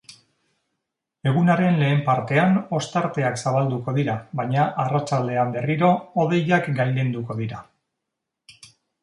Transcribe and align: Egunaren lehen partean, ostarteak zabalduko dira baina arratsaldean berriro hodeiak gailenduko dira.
Egunaren 1.31 1.75
lehen 1.81 1.99
partean, 2.07 2.55
ostarteak 2.77 3.37
zabalduko 3.43 3.95
dira 3.99 4.17
baina 4.41 4.65
arratsaldean 4.85 5.55
berriro 5.59 5.93
hodeiak 6.25 6.73
gailenduko 6.83 7.39
dira. 7.45 7.63